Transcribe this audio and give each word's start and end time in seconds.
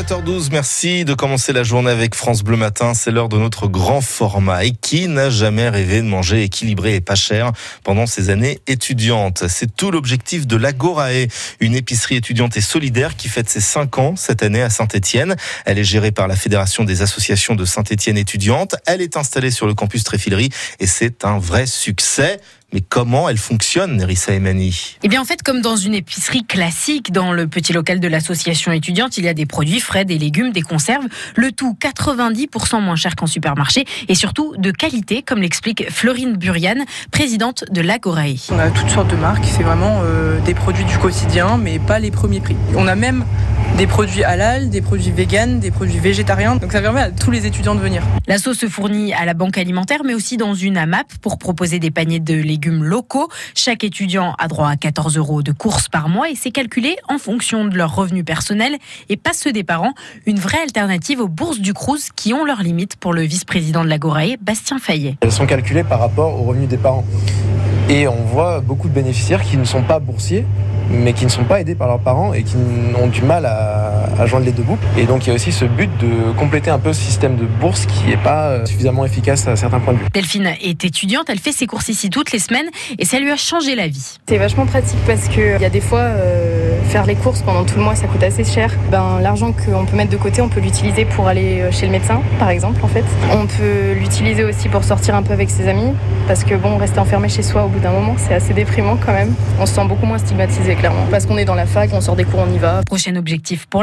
7h12, 0.00 0.48
merci 0.50 1.04
de 1.04 1.12
commencer 1.12 1.52
la 1.52 1.62
journée 1.62 1.90
avec 1.90 2.14
France 2.14 2.42
Bleu 2.42 2.56
Matin. 2.56 2.94
C'est 2.94 3.10
l'heure 3.10 3.28
de 3.28 3.36
notre 3.36 3.66
grand 3.66 4.00
format. 4.00 4.64
Et 4.64 4.70
qui 4.70 5.08
n'a 5.08 5.28
jamais 5.28 5.68
rêvé 5.68 5.98
de 5.98 6.06
manger 6.06 6.42
équilibré 6.42 6.94
et 6.94 7.02
pas 7.02 7.16
cher 7.16 7.52
pendant 7.84 8.06
ses 8.06 8.30
années 8.30 8.60
étudiantes? 8.66 9.44
C'est 9.48 9.76
tout 9.76 9.90
l'objectif 9.90 10.46
de 10.46 10.56
l'Agorae, 10.56 11.26
une 11.60 11.74
épicerie 11.74 12.16
étudiante 12.16 12.56
et 12.56 12.62
solidaire 12.62 13.14
qui 13.14 13.28
fête 13.28 13.50
ses 13.50 13.60
5 13.60 13.98
ans 13.98 14.16
cette 14.16 14.42
année 14.42 14.62
à 14.62 14.70
Saint-Etienne. 14.70 15.36
Elle 15.66 15.78
est 15.78 15.84
gérée 15.84 16.12
par 16.12 16.28
la 16.28 16.36
Fédération 16.36 16.84
des 16.84 17.02
associations 17.02 17.54
de 17.54 17.66
Saint-Etienne 17.66 18.16
étudiantes. 18.16 18.76
Elle 18.86 19.02
est 19.02 19.18
installée 19.18 19.50
sur 19.50 19.66
le 19.66 19.74
campus 19.74 20.02
Tréfilerie 20.04 20.48
et 20.78 20.86
c'est 20.86 21.26
un 21.26 21.38
vrai 21.38 21.66
succès. 21.66 22.40
Mais 22.72 22.80
comment 22.80 23.28
elle 23.28 23.38
fonctionne, 23.38 23.96
Nerissa 23.96 24.32
Emani 24.32 24.96
Eh 25.02 25.08
bien, 25.08 25.20
en 25.20 25.24
fait, 25.24 25.42
comme 25.42 25.60
dans 25.60 25.76
une 25.76 25.94
épicerie 25.94 26.44
classique, 26.44 27.12
dans 27.12 27.32
le 27.32 27.46
petit 27.46 27.72
local 27.72 28.00
de 28.00 28.08
l'association 28.08 28.72
étudiante, 28.72 29.18
il 29.18 29.24
y 29.24 29.28
a 29.28 29.34
des 29.34 29.46
produits 29.46 29.80
frais, 29.80 30.04
des 30.04 30.18
légumes, 30.18 30.52
des 30.52 30.62
conserves, 30.62 31.06
le 31.34 31.52
tout 31.52 31.76
90% 31.80 32.80
moins 32.80 32.96
cher 32.96 33.16
qu'en 33.16 33.26
supermarché 33.26 33.84
et 34.08 34.14
surtout 34.14 34.54
de 34.56 34.70
qualité, 34.70 35.22
comme 35.22 35.40
l'explique 35.40 35.90
Florine 35.90 36.36
Burian, 36.36 36.84
présidente 37.10 37.64
de 37.70 37.80
l'Agorae. 37.80 38.36
On 38.50 38.58
a 38.58 38.70
toutes 38.70 38.90
sortes 38.90 39.10
de 39.10 39.16
marques, 39.16 39.44
c'est 39.44 39.62
vraiment 39.62 40.02
euh, 40.04 40.38
des 40.40 40.54
produits 40.54 40.84
du 40.84 40.96
quotidien, 40.98 41.56
mais 41.56 41.78
pas 41.78 41.98
les 41.98 42.10
premiers 42.10 42.40
prix. 42.40 42.56
On 42.76 42.86
a 42.86 42.94
même 42.94 43.24
des 43.80 43.86
produits 43.86 44.24
halal, 44.24 44.68
des 44.68 44.82
produits 44.82 45.10
vegan, 45.10 45.58
des 45.58 45.70
produits 45.70 45.98
végétariens. 45.98 46.56
Donc 46.56 46.72
ça 46.72 46.82
permet 46.82 47.00
à 47.00 47.10
tous 47.10 47.30
les 47.30 47.46
étudiants 47.46 47.74
de 47.74 47.80
venir. 47.80 48.02
La 48.26 48.36
sauce 48.36 48.58
se 48.58 48.68
fournit 48.68 49.14
à 49.14 49.24
la 49.24 49.32
banque 49.32 49.56
alimentaire, 49.56 50.02
mais 50.04 50.12
aussi 50.12 50.36
dans 50.36 50.52
une 50.52 50.76
AMAP 50.76 51.06
pour 51.22 51.38
proposer 51.38 51.78
des 51.78 51.90
paniers 51.90 52.20
de 52.20 52.34
légumes 52.34 52.84
locaux. 52.84 53.30
Chaque 53.54 53.82
étudiant 53.82 54.34
a 54.38 54.48
droit 54.48 54.68
à 54.68 54.76
14 54.76 55.16
euros 55.16 55.42
de 55.42 55.52
courses 55.52 55.88
par 55.88 56.10
mois 56.10 56.28
et 56.28 56.34
c'est 56.34 56.50
calculé 56.50 56.96
en 57.08 57.16
fonction 57.16 57.64
de 57.64 57.74
leurs 57.76 57.94
revenus 57.94 58.24
personnels 58.24 58.76
et 59.08 59.16
pas 59.16 59.32
ceux 59.32 59.52
des 59.52 59.64
parents. 59.64 59.94
Une 60.26 60.38
vraie 60.38 60.60
alternative 60.62 61.20
aux 61.20 61.28
bourses 61.28 61.60
du 61.60 61.72
Cruz 61.72 62.10
qui 62.14 62.34
ont 62.34 62.44
leurs 62.44 62.62
limites 62.62 62.96
pour 62.96 63.14
le 63.14 63.22
vice-président 63.22 63.82
de 63.82 63.88
la 63.88 63.96
Gorae, 63.96 64.36
Bastien 64.42 64.78
Fayet. 64.78 65.16
Elles 65.22 65.32
sont 65.32 65.46
calculées 65.46 65.84
par 65.84 66.00
rapport 66.00 66.38
aux 66.38 66.44
revenus 66.44 66.68
des 66.68 66.76
parents. 66.76 67.04
Et 67.90 68.06
on 68.06 68.22
voit 68.24 68.60
beaucoup 68.60 68.88
de 68.88 68.94
bénéficiaires 68.94 69.42
qui 69.42 69.56
ne 69.56 69.64
sont 69.64 69.82
pas 69.82 69.98
boursiers, 69.98 70.46
mais 70.92 71.12
qui 71.12 71.24
ne 71.24 71.28
sont 71.28 71.42
pas 71.42 71.60
aidés 71.60 71.74
par 71.74 71.88
leurs 71.88 71.98
parents 71.98 72.32
et 72.32 72.44
qui 72.44 72.54
ont 72.96 73.08
du 73.08 73.22
mal 73.22 73.46
à, 73.46 73.99
joindre 74.26 74.46
les 74.46 74.52
deux 74.52 74.62
bouts. 74.62 74.78
Et 74.96 75.04
donc 75.04 75.26
il 75.26 75.28
y 75.28 75.32
a 75.32 75.34
aussi 75.34 75.52
ce 75.52 75.64
but 75.64 75.90
de 75.98 76.32
compléter 76.36 76.70
un 76.70 76.78
peu 76.78 76.92
ce 76.92 77.00
système 77.00 77.36
de 77.36 77.46
bourse 77.46 77.86
qui 77.86 78.06
n'est 78.06 78.16
pas 78.16 78.64
suffisamment 78.66 79.04
efficace 79.04 79.46
à 79.48 79.56
certains 79.56 79.80
points 79.80 79.94
de 79.94 79.98
vue. 79.98 80.06
Delphine 80.12 80.50
est 80.62 80.84
étudiante, 80.84 81.26
elle 81.28 81.38
fait 81.38 81.52
ses 81.52 81.66
courses 81.66 81.88
ici 81.88 82.10
toutes 82.10 82.32
les 82.32 82.38
semaines 82.38 82.68
et 82.98 83.04
ça 83.04 83.18
lui 83.18 83.30
a 83.30 83.36
changé 83.36 83.74
la 83.74 83.88
vie. 83.88 84.18
C'est 84.28 84.38
vachement 84.38 84.66
pratique 84.66 84.98
parce 85.06 85.28
qu'il 85.28 85.58
y 85.60 85.64
a 85.64 85.70
des 85.70 85.80
fois, 85.80 86.00
euh, 86.00 86.80
faire 86.84 87.06
les 87.06 87.14
courses 87.14 87.42
pendant 87.42 87.64
tout 87.64 87.76
le 87.76 87.84
mois 87.84 87.94
ça 87.94 88.06
coûte 88.06 88.22
assez 88.22 88.44
cher. 88.44 88.72
Ben, 88.90 89.18
L'argent 89.20 89.52
qu'on 89.52 89.84
peut 89.84 89.96
mettre 89.96 90.10
de 90.10 90.16
côté, 90.16 90.40
on 90.42 90.48
peut 90.48 90.60
l'utiliser 90.60 91.04
pour 91.04 91.28
aller 91.28 91.60
euh, 91.60 91.70
chez 91.72 91.86
le 91.86 91.92
médecin 91.92 92.20
par 92.38 92.50
exemple 92.50 92.80
en 92.84 92.88
fait. 92.88 93.04
On 93.32 93.46
peut 93.46 93.92
l'utiliser 93.98 94.44
aussi 94.44 94.68
pour 94.68 94.84
sortir 94.84 95.14
un 95.14 95.22
peu 95.22 95.32
avec 95.32 95.50
ses 95.50 95.68
amis 95.68 95.92
parce 96.26 96.44
que 96.44 96.54
bon, 96.54 96.76
rester 96.78 96.98
enfermé 96.98 97.28
chez 97.28 97.42
soi 97.42 97.64
au 97.64 97.68
bout 97.68 97.80
d'un 97.80 97.92
moment 97.92 98.14
c'est 98.18 98.34
assez 98.34 98.54
déprimant 98.54 98.96
quand 99.04 99.12
même. 99.12 99.34
On 99.58 99.66
se 99.66 99.74
sent 99.74 99.84
beaucoup 99.86 100.06
moins 100.06 100.18
stigmatisé 100.18 100.74
clairement 100.74 101.06
parce 101.10 101.26
qu'on 101.26 101.38
est 101.38 101.44
dans 101.44 101.54
la 101.54 101.66
fac, 101.66 101.90
on 101.92 102.00
sort 102.00 102.16
des 102.16 102.24
cours, 102.24 102.40
on 102.48 102.52
y 102.52 102.58
va. 102.58 102.82
Prochain 102.86 103.16
objectif 103.16 103.66
pour 103.66 103.82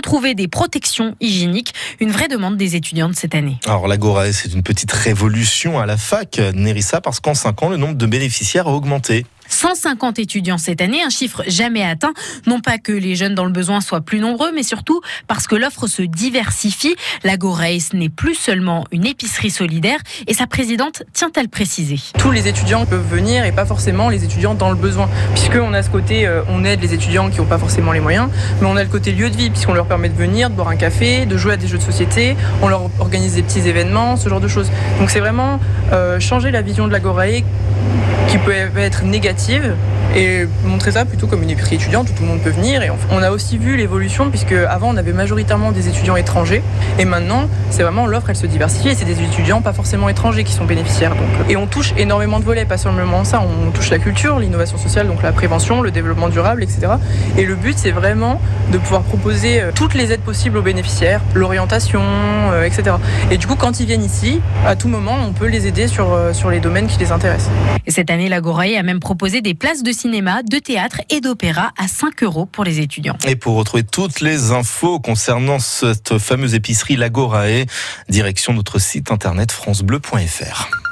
trouver 0.00 0.34
des 0.34 0.48
protections 0.48 1.14
hygiéniques, 1.20 1.74
une 2.00 2.10
vraie 2.10 2.28
demande 2.28 2.56
des 2.56 2.76
étudiantes 2.76 3.14
cette 3.14 3.34
année. 3.34 3.58
Alors 3.66 3.88
l'Agora, 3.88 4.32
c'est 4.32 4.52
une 4.52 4.62
petite 4.62 4.92
révolution 4.92 5.78
à 5.78 5.86
la 5.86 5.96
fac, 5.96 6.40
Nerissa, 6.54 7.00
parce 7.00 7.20
qu'en 7.20 7.34
5 7.34 7.62
ans, 7.62 7.68
le 7.68 7.76
nombre 7.76 7.94
de 7.94 8.06
bénéficiaires 8.06 8.68
a 8.68 8.72
augmenté. 8.72 9.24
150 9.48 10.18
étudiants 10.18 10.58
cette 10.58 10.80
année, 10.80 11.02
un 11.02 11.10
chiffre 11.10 11.42
jamais 11.46 11.82
atteint. 11.82 12.12
Non 12.46 12.60
pas 12.60 12.78
que 12.78 12.92
les 12.92 13.14
jeunes 13.14 13.34
dans 13.34 13.44
le 13.44 13.52
besoin 13.52 13.80
soient 13.80 14.00
plus 14.00 14.20
nombreux, 14.20 14.52
mais 14.54 14.62
surtout 14.62 15.00
parce 15.26 15.46
que 15.46 15.56
l'offre 15.56 15.86
se 15.86 16.02
diversifie. 16.02 16.96
La 17.24 17.36
Race 17.40 17.92
n'est 17.92 18.08
plus 18.08 18.34
seulement 18.34 18.84
une 18.92 19.06
épicerie 19.06 19.50
solidaire 19.50 19.98
et 20.26 20.34
sa 20.34 20.46
présidente 20.46 21.02
tient 21.12 21.30
à 21.36 21.42
le 21.42 21.48
préciser. 21.48 21.98
Tous 22.18 22.30
les 22.30 22.48
étudiants 22.48 22.84
peuvent 22.86 23.08
venir 23.08 23.44
et 23.44 23.52
pas 23.52 23.66
forcément 23.66 24.08
les 24.08 24.24
étudiants 24.24 24.54
dans 24.54 24.70
le 24.70 24.76
besoin, 24.76 25.08
puisqu'on 25.34 25.72
a 25.72 25.82
ce 25.82 25.90
côté, 25.90 26.26
euh, 26.26 26.42
on 26.48 26.64
aide 26.64 26.80
les 26.80 26.94
étudiants 26.94 27.30
qui 27.30 27.38
n'ont 27.38 27.46
pas 27.46 27.58
forcément 27.58 27.92
les 27.92 28.00
moyens, 28.00 28.28
mais 28.60 28.66
on 28.66 28.76
a 28.76 28.82
le 28.82 28.88
côté 28.88 29.12
lieu 29.12 29.30
de 29.30 29.36
vie, 29.36 29.50
puisqu'on 29.50 29.74
leur 29.74 29.86
permet 29.86 30.08
de 30.08 30.16
venir, 30.16 30.50
de 30.50 30.54
boire 30.54 30.68
un 30.68 30.76
café, 30.76 31.26
de 31.26 31.36
jouer 31.36 31.54
à 31.54 31.56
des 31.56 31.66
jeux 31.66 31.78
de 31.78 31.82
société, 31.82 32.36
on 32.62 32.68
leur 32.68 32.90
organise 33.00 33.34
des 33.34 33.42
petits 33.42 33.66
événements, 33.68 34.16
ce 34.16 34.28
genre 34.28 34.40
de 34.40 34.48
choses. 34.48 34.70
Donc 34.98 35.10
c'est 35.10 35.20
vraiment 35.20 35.60
changer 36.20 36.50
la 36.50 36.62
vision 36.62 36.86
de 36.86 36.92
la 36.92 37.00
Gorae 37.00 37.42
qui 38.28 38.38
peut 38.38 38.52
être 38.76 39.04
négative 39.04 39.74
et 40.16 40.46
montrer 40.64 40.92
ça 40.92 41.04
plutôt 41.04 41.26
comme 41.26 41.42
une 41.42 41.50
épicerie 41.50 41.76
étudiante 41.76 42.08
où 42.10 42.12
tout 42.12 42.22
le 42.22 42.28
monde 42.28 42.40
peut 42.40 42.50
venir. 42.50 42.82
Et 42.82 42.90
on 43.10 43.22
a 43.22 43.30
aussi 43.30 43.58
vu 43.58 43.76
l'évolution 43.76 44.30
puisque 44.30 44.52
avant 44.52 44.90
on 44.90 44.96
avait 44.96 45.12
majoritairement 45.12 45.72
des 45.72 45.88
étudiants 45.88 46.16
étrangers 46.16 46.62
et 46.98 47.04
maintenant 47.04 47.48
c'est 47.70 47.82
vraiment 47.82 48.06
l'offre 48.06 48.30
elle 48.30 48.36
se 48.36 48.46
diversifie 48.46 48.88
et 48.88 48.94
c'est 48.94 49.04
des 49.04 49.20
étudiants 49.22 49.60
pas 49.60 49.72
forcément 49.72 50.08
étrangers 50.08 50.44
qui 50.44 50.52
sont 50.52 50.64
bénéficiaires. 50.64 51.14
Et 51.48 51.56
on 51.56 51.66
touche 51.66 51.94
énormément 51.96 52.40
de 52.40 52.44
volets, 52.44 52.64
pas 52.64 52.78
seulement 52.78 53.24
ça, 53.24 53.42
on 53.42 53.70
touche 53.70 53.90
la 53.90 53.98
culture, 53.98 54.38
l'innovation 54.38 54.78
sociale, 54.78 55.06
donc 55.06 55.22
la 55.22 55.32
prévention, 55.32 55.82
le 55.82 55.90
développement 55.90 56.28
durable, 56.28 56.62
etc. 56.62 56.92
Et 57.36 57.44
le 57.44 57.54
but 57.54 57.76
c'est 57.76 57.90
vraiment 57.90 58.40
de 58.72 58.78
pouvoir 58.78 59.02
proposer 59.02 59.60
euh, 59.60 59.70
toutes 59.74 59.94
les 59.94 60.12
aides 60.12 60.20
possibles 60.20 60.58
aux 60.58 60.62
bénéficiaires, 60.62 61.20
l'orientation, 61.34 62.02
euh, 62.02 62.64
etc. 62.64 62.96
Et 63.30 63.38
du 63.38 63.46
coup 63.46 63.56
quand 63.56 63.80
ils 63.80 63.86
viennent 63.86 64.04
ici, 64.04 64.40
à 64.66 64.76
tout 64.76 64.88
moment 64.88 65.16
on 65.26 65.32
peut 65.32 65.46
les 65.46 65.66
aider 65.66 65.88
sur, 65.88 66.12
euh, 66.12 66.32
sur 66.32 66.50
les 66.50 66.60
domaines 66.60 66.86
qui 66.86 66.98
les 66.98 67.12
intéressent. 67.12 67.50
Et 67.86 67.90
cette 67.90 68.10
année, 68.10 68.28
la 68.28 68.40
Gorae 68.42 68.76
a 68.78 68.82
même 68.82 69.00
proposé 69.00 69.40
des 69.40 69.54
places 69.54 69.82
de 69.82 69.92
cinéma, 69.98 70.42
de 70.42 70.58
théâtre 70.58 71.00
et 71.10 71.20
d'opéra 71.20 71.72
à 71.76 71.88
5 71.88 72.22
euros 72.22 72.46
pour 72.46 72.64
les 72.64 72.80
étudiants. 72.80 73.18
Et 73.26 73.36
pour 73.36 73.56
retrouver 73.56 73.82
toutes 73.82 74.20
les 74.20 74.52
infos 74.52 75.00
concernant 75.00 75.58
cette 75.58 76.18
fameuse 76.18 76.54
épicerie 76.54 76.96
La 76.96 77.10
Gorae, 77.10 77.66
direction 78.08 78.52
notre 78.54 78.78
site 78.78 79.10
internet 79.10 79.52
francebleu.fr. 79.52 80.87